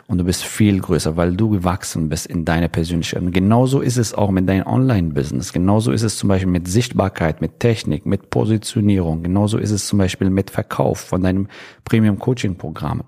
und 0.07 0.19
du 0.19 0.25
bist 0.25 0.45
viel 0.45 0.81
größer, 0.81 1.17
weil 1.17 1.35
du 1.35 1.49
gewachsen 1.49 2.11
bist 2.11 2.27
in 2.27 2.45
deiner 2.45 2.69
Persönlichkeit. 2.69 3.23
Und 3.23 3.33
genauso 3.33 3.81
ist 3.81 3.97
es 3.97 4.13
auch 4.13 4.31
mit 4.31 4.47
deinem 4.47 4.67
Online-Business. 4.67 5.55
Genauso 5.55 5.93
ist 5.93 6.03
es 6.03 6.19
zum 6.19 6.29
Beispiel 6.29 6.51
mit 6.51 6.69
Sichtbarkeit, 6.69 7.41
mit 7.41 7.59
Technik, 7.59 8.05
mit 8.05 8.29
Positionierung. 8.29 9.23
Genauso 9.23 9.57
ist 9.57 9.71
es 9.71 9.87
zum 9.87 9.99
Beispiel 9.99 10.29
mit 10.29 10.51
Verkauf 10.51 11.01
von 11.01 11.23
deinem 11.23 11.49
Premium-Coaching-Programm 11.85 13.05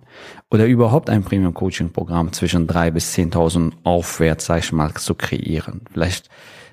oder 0.51 0.67
überhaupt 0.67 1.11
ein 1.11 1.23
Premium-Coaching-Programm 1.23 2.33
zwischen 2.33 2.67
drei 2.67 2.91
bis 2.91 3.13
zehntausend 3.13 3.77
aufwärts, 3.85 4.47
sag 4.47 4.61
ich 4.61 4.73
mal, 4.73 4.95
zu 4.95 5.15
kreieren. 5.15 5.83
Vielleicht 5.93 6.31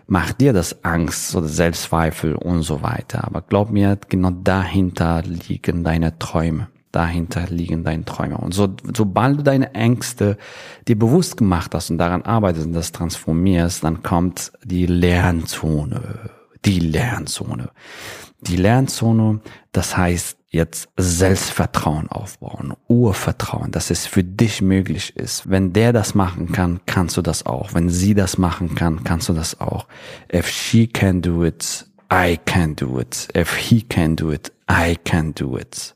macht 0.08 0.40
dir 0.40 0.54
das 0.54 0.86
Angst 0.86 1.36
oder 1.36 1.50
Selbstzweifel 1.50 2.36
und 2.36 2.62
so 2.62 2.82
weiter. 2.82 3.26
Aber 3.26 3.42
glaub 3.42 3.72
mir, 3.72 4.00
genau 4.08 4.30
dahinter 4.32 5.22
liegen 5.24 5.84
deine 5.84 6.18
Träume 6.18 6.70
dahinter 6.96 7.48
liegen 7.50 7.84
deine 7.84 8.06
Träume. 8.06 8.38
Und 8.38 8.54
so, 8.54 8.74
sobald 8.96 9.40
du 9.40 9.44
deine 9.44 9.74
Ängste 9.74 10.38
dir 10.88 10.98
bewusst 10.98 11.38
gemacht 11.38 11.74
hast 11.74 11.90
und 11.90 11.98
daran 11.98 12.22
arbeitest 12.22 12.68
und 12.68 12.74
das 12.74 12.92
transformierst, 12.92 13.84
dann 13.84 14.02
kommt 14.02 14.54
die 14.64 14.86
Lernzone. 14.86 16.32
Die 16.64 16.80
Lernzone. 16.80 17.70
Die 18.42 18.58
Lernzone, 18.58 19.42
das 19.72 19.98
heißt 19.98 20.38
jetzt 20.50 20.88
Selbstvertrauen 20.96 22.10
aufbauen, 22.10 22.74
Urvertrauen, 22.88 23.72
dass 23.72 23.90
es 23.90 24.06
für 24.06 24.24
dich 24.24 24.62
möglich 24.62 25.16
ist. 25.18 25.50
Wenn 25.50 25.74
der 25.74 25.92
das 25.92 26.16
machen 26.16 26.52
kann, 26.52 26.80
kannst 26.86 27.18
du 27.18 27.22
das 27.22 27.46
auch. 27.46 27.74
Wenn 27.74 27.90
sie 27.90 28.14
das 28.14 28.38
machen 28.38 28.74
kann, 28.76 29.04
kannst 29.04 29.28
du 29.28 29.34
das 29.34 29.60
auch. 29.60 29.86
If 30.34 30.48
she 30.48 30.88
can 30.88 31.22
do 31.22 31.44
it, 31.44 31.86
I 32.12 32.38
can 32.46 32.76
do 32.76 33.00
it. 33.00 33.28
If 33.36 33.56
he 33.56 33.82
can 33.82 34.16
do 34.16 34.32
it, 34.32 34.52
I 34.70 34.96
can 35.04 35.34
do 35.34 35.58
it 35.58 35.96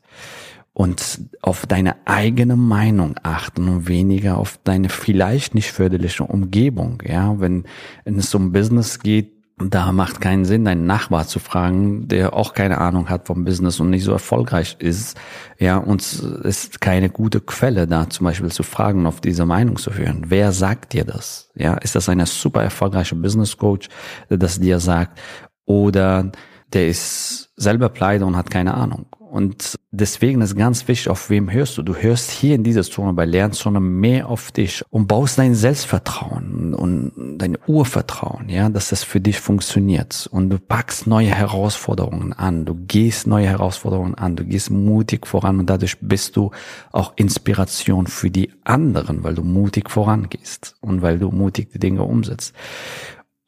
und 0.72 1.20
auf 1.42 1.66
deine 1.66 1.96
eigene 2.06 2.56
Meinung 2.56 3.16
achten 3.22 3.68
und 3.68 3.88
weniger 3.88 4.38
auf 4.38 4.58
deine 4.64 4.88
vielleicht 4.88 5.54
nicht 5.54 5.72
förderliche 5.72 6.24
Umgebung. 6.24 7.02
Ja, 7.06 7.40
wenn, 7.40 7.64
wenn 8.04 8.18
es 8.18 8.34
um 8.34 8.52
Business 8.52 9.00
geht, 9.00 9.40
da 9.68 9.92
macht 9.92 10.20
keinen 10.20 10.44
Sinn, 10.46 10.64
deinen 10.64 10.86
Nachbar 10.86 11.26
zu 11.26 11.38
fragen, 11.38 12.08
der 12.08 12.34
auch 12.34 12.54
keine 12.54 12.78
Ahnung 12.78 13.10
hat 13.10 13.26
vom 13.26 13.44
Business 13.44 13.78
und 13.78 13.90
nicht 13.90 14.04
so 14.04 14.12
erfolgreich 14.12 14.76
ist. 14.78 15.18
Ja, 15.58 15.76
und 15.76 16.00
es 16.00 16.20
ist 16.20 16.80
keine 16.80 17.10
gute 17.10 17.40
Quelle 17.40 17.86
da, 17.86 18.08
zum 18.08 18.24
Beispiel 18.24 18.50
zu 18.50 18.62
fragen, 18.62 19.06
auf 19.06 19.20
diese 19.20 19.44
Meinung 19.44 19.76
zu 19.76 19.92
hören. 19.92 20.26
Wer 20.28 20.52
sagt 20.52 20.94
dir 20.94 21.04
das? 21.04 21.50
Ja, 21.54 21.74
ist 21.74 21.94
das 21.94 22.08
eine 22.08 22.24
super 22.26 22.62
erfolgreiche 22.62 23.16
Business 23.16 23.56
Coach, 23.56 23.88
der 24.30 24.38
das 24.38 24.60
dir 24.60 24.80
sagt? 24.80 25.20
Oder 25.66 26.32
der 26.72 26.88
ist 26.88 27.50
selber 27.56 27.90
pleite 27.90 28.24
und 28.24 28.36
hat 28.36 28.50
keine 28.50 28.74
Ahnung. 28.74 29.06
Und 29.30 29.78
deswegen 29.92 30.40
ist 30.40 30.56
ganz 30.56 30.88
wichtig, 30.88 31.08
auf 31.08 31.30
wem 31.30 31.52
hörst 31.52 31.78
du. 31.78 31.82
Du 31.82 31.94
hörst 31.94 32.32
hier 32.32 32.56
in 32.56 32.64
dieser 32.64 32.82
Zone 32.82 33.12
bei 33.12 33.24
Lernzone 33.24 33.78
mehr 33.78 34.28
auf 34.28 34.50
dich 34.50 34.82
und 34.90 35.06
baust 35.06 35.38
dein 35.38 35.54
Selbstvertrauen 35.54 36.74
und 36.74 37.12
dein 37.38 37.56
Urvertrauen, 37.68 38.48
ja, 38.48 38.68
dass 38.68 38.88
das 38.88 39.04
für 39.04 39.20
dich 39.20 39.38
funktioniert. 39.38 40.28
Und 40.32 40.50
du 40.50 40.58
packst 40.58 41.06
neue 41.06 41.28
Herausforderungen 41.28 42.32
an. 42.32 42.64
Du 42.64 42.74
gehst 42.74 43.28
neue 43.28 43.46
Herausforderungen 43.46 44.16
an. 44.16 44.34
Du 44.34 44.44
gehst 44.44 44.68
mutig 44.68 45.28
voran 45.28 45.60
und 45.60 45.70
dadurch 45.70 45.96
bist 46.00 46.34
du 46.34 46.50
auch 46.90 47.12
Inspiration 47.14 48.08
für 48.08 48.30
die 48.30 48.50
anderen, 48.64 49.22
weil 49.22 49.34
du 49.34 49.44
mutig 49.44 49.90
vorangehst 49.90 50.74
und 50.80 51.02
weil 51.02 51.20
du 51.20 51.30
mutig 51.30 51.70
die 51.72 51.78
Dinge 51.78 52.02
umsetzt. 52.02 52.52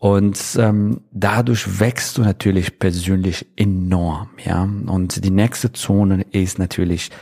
Und 0.03 0.59
ähm, 0.59 1.03
dadurch 1.13 1.79
wächst 1.79 2.19
du 2.19 2.23
natürlich 2.23 2.81
persönlich 2.81 3.47
enorm, 3.55 4.31
ja. 4.45 4.69
Und 4.87 5.25
die 5.25 5.31
nächste 5.31 5.71
Zone 5.71 6.27
ist 6.33 6.59
natürlich 6.59 7.13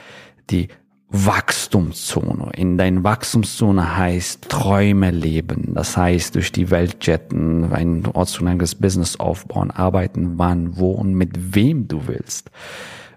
die 0.48 0.68
Wachstumszone. 1.10 2.52
In 2.56 2.78
deiner 2.78 3.04
Wachstumszone 3.04 3.98
heißt 3.98 4.48
Träume 4.48 5.10
leben. 5.10 5.74
Das 5.74 5.94
heißt, 5.98 6.36
durch 6.36 6.52
die 6.52 6.70
Welt 6.70 7.06
jetten, 7.06 7.70
ein 7.70 8.06
ortsunabhängiges 8.06 8.76
Business 8.76 9.20
aufbauen, 9.20 9.70
arbeiten, 9.70 10.38
wann, 10.38 10.78
wo 10.78 10.92
und 10.92 11.12
mit 11.12 11.54
wem 11.54 11.86
du 11.86 12.06
willst. 12.06 12.50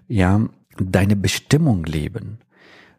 Ja, 0.08 0.42
deine 0.78 1.16
Bestimmung 1.16 1.84
leben 1.84 2.38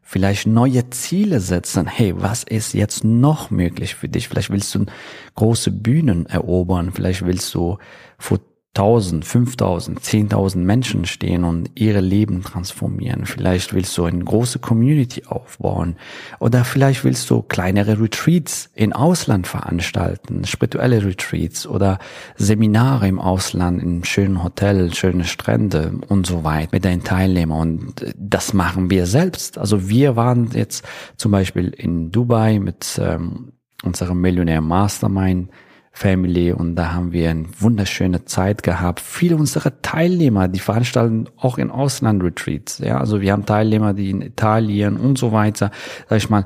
vielleicht 0.05 0.45
neue 0.45 0.89
Ziele 0.91 1.41
setzen. 1.41 1.87
Hey, 1.87 2.13
was 2.15 2.43
ist 2.43 2.73
jetzt 2.73 3.03
noch 3.03 3.49
möglich 3.49 3.95
für 3.95 4.07
dich? 4.07 4.29
Vielleicht 4.29 4.51
willst 4.51 4.73
du 4.75 4.85
große 5.33 5.71
Bühnen 5.71 6.27
erobern. 6.27 6.93
Vielleicht 6.93 7.25
willst 7.25 7.53
du 7.55 7.79
vor 8.17 8.39
1000, 8.75 9.23
5000, 9.23 9.99
10.000 10.01 10.57
Menschen 10.57 11.05
stehen 11.05 11.45
und 11.45 11.71
ihre 11.75 12.01
Leben 12.01 12.43
transformieren. 12.43 13.25
Vielleicht 13.25 13.73
willst 13.73 13.97
du 13.97 14.03
eine 14.03 14.23
große 14.23 14.59
Community 14.59 15.23
aufbauen 15.25 15.95
oder 16.39 16.65
vielleicht 16.65 17.05
willst 17.05 17.29
du 17.29 17.41
kleinere 17.41 18.01
Retreats 18.01 18.69
in 18.73 18.91
Ausland 18.91 19.47
veranstalten, 19.47 20.43
spirituelle 20.43 21.05
Retreats 21.05 21.65
oder 21.65 21.99
Seminare 22.35 23.07
im 23.07 23.19
Ausland 23.19 23.81
in 23.81 24.03
schönen 24.03 24.43
Hotels, 24.43 24.97
schöne 24.97 25.23
Strände 25.23 25.93
und 26.09 26.27
so 26.27 26.43
weiter 26.43 26.69
mit 26.73 26.83
deinen 26.83 27.03
Teilnehmern. 27.03 27.61
Und 27.61 28.13
das 28.17 28.53
machen 28.53 28.89
wir 28.89 29.05
selbst. 29.05 29.57
Also 29.57 29.87
wir 29.87 30.17
waren 30.17 30.49
jetzt 30.53 30.83
zum 31.15 31.31
Beispiel 31.31 31.69
in 31.69 32.11
Dubai 32.11 32.59
mit 32.59 32.99
ähm, 33.01 33.53
unserem 33.83 34.19
Millionär 34.19 34.59
Mastermind 34.59 35.49
Family 35.97 36.51
und 36.51 36.75
da 36.75 36.91
haben 36.91 37.13
wir 37.13 37.29
eine 37.29 37.45
wunderschöne 37.57 38.25
Zeit 38.25 38.63
gehabt. 38.63 38.99
Viele 38.99 39.37
unserer 39.37 39.81
Teilnehmer, 39.81 40.49
die 40.49 40.59
veranstalten 40.59 41.29
auch 41.37 41.57
in 41.57 41.71
Ausland-Retreats. 41.71 42.79
Ja, 42.79 42.99
also 42.99 43.21
wir 43.21 43.31
haben 43.31 43.45
Teilnehmer, 43.45 43.93
die 43.93 44.09
in 44.09 44.21
Italien 44.21 44.97
und 44.97 45.17
so 45.17 45.31
weiter, 45.31 45.71
sag 46.09 46.17
ich 46.17 46.29
mal, 46.29 46.45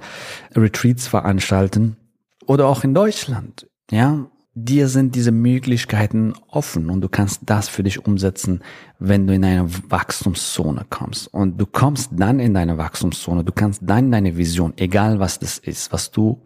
Retreats 0.55 1.07
veranstalten 1.07 1.97
oder 2.45 2.67
auch 2.67 2.83
in 2.83 2.93
Deutschland. 2.93 3.67
Ja, 3.89 4.27
dir 4.53 4.87
sind 4.87 5.15
diese 5.15 5.31
Möglichkeiten 5.31 6.35
offen 6.47 6.91
und 6.91 7.01
du 7.01 7.09
kannst 7.09 7.41
das 7.47 7.69
für 7.69 7.81
dich 7.81 8.05
umsetzen, 8.05 8.61
wenn 8.99 9.25
du 9.25 9.33
in 9.33 9.43
eine 9.43 9.67
Wachstumszone 9.89 10.85
kommst. 10.91 11.33
Und 11.33 11.59
du 11.59 11.65
kommst 11.65 12.11
dann 12.13 12.39
in 12.39 12.53
deine 12.53 12.77
Wachstumszone, 12.77 13.43
du 13.43 13.51
kannst 13.51 13.81
dann 13.83 14.11
deine 14.11 14.37
Vision, 14.37 14.73
egal 14.77 15.19
was 15.19 15.39
das 15.39 15.57
ist, 15.57 15.91
was 15.91 16.11
du 16.11 16.43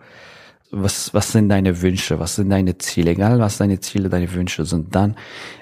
was, 0.74 1.14
was 1.14 1.32
sind 1.32 1.50
deine 1.50 1.82
Wünsche, 1.82 2.20
was 2.20 2.36
sind 2.36 2.50
deine 2.50 2.78
Ziele, 2.78 3.12
egal 3.12 3.40
was 3.40 3.58
deine 3.58 3.80
Ziele, 3.80 4.10
deine 4.10 4.34
Wünsche 4.34 4.66
sind, 4.66 4.96
dann 4.96 5.16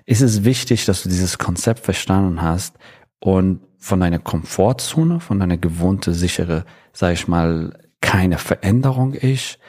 ist 0.05 0.21
es 0.21 0.43
wichtig, 0.43 0.85
dass 0.85 1.03
du 1.03 1.09
dieses 1.09 1.37
Konzept 1.37 1.81
verstanden 1.81 2.41
hast 2.41 2.77
und 3.19 3.61
von 3.77 3.99
deiner 3.99 4.19
Komfortzone, 4.19 5.19
von 5.19 5.39
deiner 5.39 5.57
gewohnte, 5.57 6.13
sichere, 6.13 6.65
sag 6.93 7.13
ich 7.13 7.27
mal, 7.27 7.73
keine 7.99 8.37
Veränderung 8.37 9.13
ist, 9.13 9.59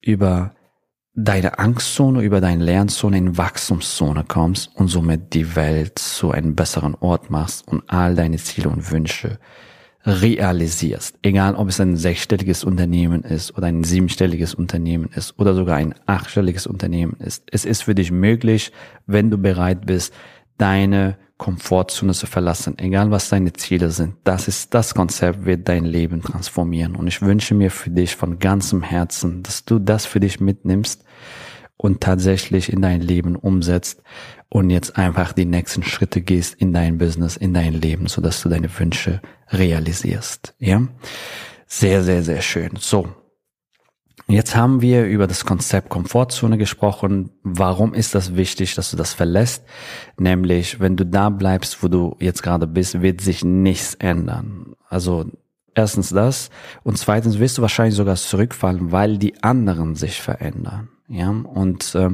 über 0.00 0.54
deine 1.14 1.58
Angstzone, 1.58 2.22
über 2.22 2.40
deine 2.40 2.64
Lernzone 2.64 3.18
in 3.18 3.36
Wachstumszone 3.36 4.24
kommst 4.24 4.70
und 4.74 4.88
somit 4.88 5.34
die 5.34 5.56
Welt 5.56 5.98
zu 5.98 6.30
einem 6.30 6.54
besseren 6.54 6.94
Ort 6.94 7.30
machst 7.30 7.66
und 7.68 7.82
all 7.88 8.14
deine 8.14 8.38
Ziele 8.38 8.68
und 8.68 8.90
Wünsche 8.90 9.38
realisierst, 10.06 11.18
egal 11.22 11.54
ob 11.54 11.68
es 11.68 11.80
ein 11.80 11.96
sechsstelliges 11.96 12.64
Unternehmen 12.64 13.22
ist 13.22 13.56
oder 13.56 13.66
ein 13.66 13.84
siebenstelliges 13.84 14.54
Unternehmen 14.54 15.10
ist 15.14 15.38
oder 15.38 15.54
sogar 15.54 15.76
ein 15.76 15.94
achtstelliges 16.06 16.66
Unternehmen 16.66 17.16
ist. 17.18 17.44
Es 17.50 17.64
ist 17.64 17.82
für 17.82 17.94
dich 17.94 18.10
möglich, 18.10 18.72
wenn 19.06 19.30
du 19.30 19.36
bereit 19.36 19.84
bist, 19.84 20.14
deine 20.56 21.16
Komfortzone 21.36 22.12
zu 22.12 22.26
verlassen, 22.26 22.78
egal 22.78 23.10
was 23.10 23.30
deine 23.30 23.52
Ziele 23.54 23.90
sind. 23.90 24.14
Das 24.24 24.46
ist 24.46 24.74
das 24.74 24.94
Konzept, 24.94 25.46
wird 25.46 25.68
dein 25.68 25.84
Leben 25.84 26.20
transformieren. 26.20 26.96
Und 26.96 27.06
ich 27.06 27.22
wünsche 27.22 27.54
mir 27.54 27.70
für 27.70 27.90
dich 27.90 28.14
von 28.14 28.38
ganzem 28.38 28.82
Herzen, 28.82 29.42
dass 29.42 29.64
du 29.64 29.78
das 29.78 30.04
für 30.04 30.20
dich 30.20 30.40
mitnimmst 30.40 31.02
und 31.80 32.02
tatsächlich 32.02 32.70
in 32.70 32.82
dein 32.82 33.00
Leben 33.00 33.36
umsetzt 33.36 34.02
und 34.50 34.68
jetzt 34.68 34.98
einfach 34.98 35.32
die 35.32 35.46
nächsten 35.46 35.82
Schritte 35.82 36.20
gehst 36.20 36.54
in 36.54 36.74
dein 36.74 36.98
Business, 36.98 37.38
in 37.38 37.54
dein 37.54 37.72
Leben, 37.72 38.06
so 38.06 38.20
dass 38.20 38.42
du 38.42 38.50
deine 38.50 38.68
Wünsche 38.78 39.22
realisierst. 39.50 40.54
Ja, 40.58 40.86
sehr, 41.66 42.02
sehr, 42.02 42.22
sehr 42.22 42.42
schön. 42.42 42.72
So. 42.78 43.08
Jetzt 44.28 44.54
haben 44.54 44.82
wir 44.82 45.06
über 45.06 45.26
das 45.26 45.46
Konzept 45.46 45.88
Komfortzone 45.88 46.58
gesprochen. 46.58 47.30
Warum 47.42 47.94
ist 47.94 48.14
das 48.14 48.36
wichtig, 48.36 48.74
dass 48.74 48.90
du 48.90 48.96
das 48.96 49.14
verlässt? 49.14 49.64
Nämlich, 50.18 50.78
wenn 50.78 50.96
du 50.96 51.06
da 51.06 51.30
bleibst, 51.30 51.82
wo 51.82 51.88
du 51.88 52.16
jetzt 52.20 52.42
gerade 52.42 52.66
bist, 52.66 53.00
wird 53.00 53.22
sich 53.22 53.42
nichts 53.42 53.94
ändern. 53.94 54.74
Also 54.88 55.24
erstens 55.74 56.10
das 56.10 56.50
und 56.82 56.98
zweitens 56.98 57.38
wirst 57.38 57.56
du 57.56 57.62
wahrscheinlich 57.62 57.96
sogar 57.96 58.16
zurückfallen, 58.16 58.92
weil 58.92 59.16
die 59.16 59.42
anderen 59.42 59.94
sich 59.94 60.20
verändern. 60.20 60.90
Ja, 61.10 61.30
und 61.30 61.92
äh, 61.96 62.10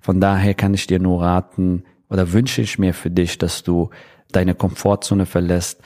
von 0.00 0.20
daher 0.22 0.54
kann 0.54 0.72
ich 0.72 0.86
dir 0.86 0.98
nur 0.98 1.22
raten 1.22 1.84
oder 2.08 2.32
wünsche 2.32 2.62
ich 2.62 2.78
mir 2.78 2.94
für 2.94 3.10
dich, 3.10 3.36
dass 3.36 3.62
du 3.62 3.90
deine 4.32 4.54
Komfortzone 4.54 5.26
verlässt 5.26 5.82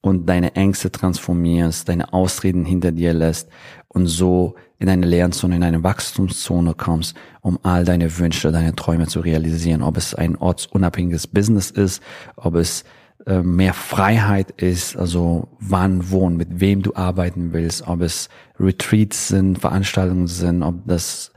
und 0.00 0.26
deine 0.26 0.56
Ängste 0.56 0.90
transformierst, 0.90 1.90
deine 1.90 2.14
Ausreden 2.14 2.64
hinter 2.64 2.92
dir 2.92 3.12
lässt 3.12 3.50
und 3.88 4.06
so 4.06 4.54
in 4.78 4.88
eine 4.88 5.04
Lernzone, 5.04 5.56
in 5.56 5.62
eine 5.62 5.84
Wachstumszone 5.84 6.72
kommst, 6.74 7.14
um 7.42 7.58
all 7.62 7.84
deine 7.84 8.18
Wünsche, 8.18 8.50
deine 8.52 8.74
Träume 8.74 9.06
zu 9.06 9.20
realisieren. 9.20 9.82
Ob 9.82 9.98
es 9.98 10.14
ein 10.14 10.36
ortsunabhängiges 10.36 11.26
Business 11.26 11.70
ist, 11.70 12.02
ob 12.36 12.54
es 12.54 12.84
äh, 13.26 13.42
mehr 13.42 13.74
Freiheit 13.74 14.50
ist, 14.52 14.96
also 14.96 15.48
wann, 15.60 16.10
wo 16.10 16.20
und 16.20 16.38
mit 16.38 16.58
wem 16.58 16.80
du 16.80 16.94
arbeiten 16.94 17.52
willst, 17.52 17.86
ob 17.86 18.00
es 18.00 18.30
Retreats 18.58 19.28
sind, 19.28 19.58
Veranstaltungen 19.58 20.26
sind, 20.26 20.62
ob 20.62 20.86
das 20.86 21.32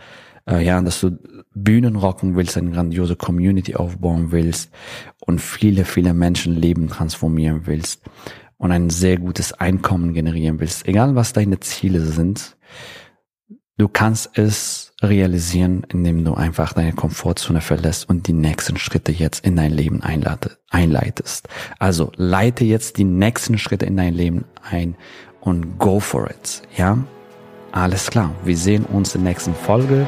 äh, 0.47 0.63
ja, 0.63 0.81
dass 0.81 1.01
du 1.01 1.17
Bühnen 1.53 1.95
rocken 1.95 2.35
willst, 2.35 2.57
eine 2.57 2.71
grandiose 2.71 3.15
Community 3.15 3.75
aufbauen 3.75 4.31
willst 4.31 4.71
und 5.19 5.39
viele, 5.39 5.85
viele 5.85 6.13
Menschenleben 6.13 6.89
transformieren 6.89 7.61
willst 7.65 8.01
und 8.57 8.71
ein 8.71 8.89
sehr 8.89 9.17
gutes 9.17 9.53
Einkommen 9.53 10.13
generieren 10.13 10.59
willst, 10.59 10.87
egal 10.87 11.15
was 11.15 11.33
deine 11.33 11.59
Ziele 11.59 12.01
sind, 12.01 12.57
du 13.77 13.87
kannst 13.87 14.37
es 14.37 14.93
realisieren, 15.01 15.85
indem 15.91 16.23
du 16.23 16.33
einfach 16.33 16.73
deine 16.73 16.93
Komfortzone 16.93 17.61
verlässt 17.61 18.07
und 18.09 18.27
die 18.27 18.33
nächsten 18.33 18.77
Schritte 18.77 19.11
jetzt 19.11 19.45
in 19.45 19.55
dein 19.55 19.71
Leben 19.71 20.01
einleitest. 20.01 21.47
Also 21.79 22.11
leite 22.15 22.63
jetzt 22.63 22.97
die 22.97 23.03
nächsten 23.03 23.57
Schritte 23.57 23.85
in 23.85 23.97
dein 23.97 24.13
Leben 24.13 24.45
ein 24.69 24.95
und 25.41 25.77
go 25.77 25.99
for 25.99 26.29
it, 26.29 26.61
ja? 26.75 26.97
Alles 27.71 28.09
klar, 28.09 28.33
wir 28.45 28.55
sehen 28.55 28.85
uns 28.85 29.15
in 29.15 29.23
der 29.23 29.31
nächsten 29.31 29.53
Folge. 29.53 30.07